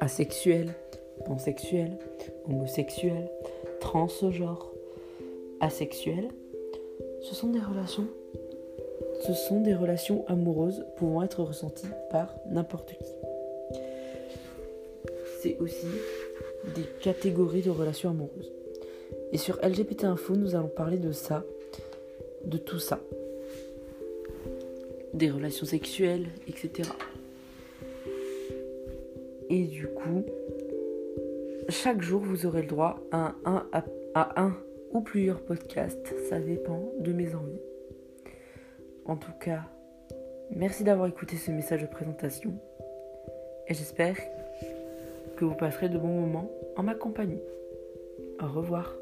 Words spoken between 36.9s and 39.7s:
de mes envies. En tout cas,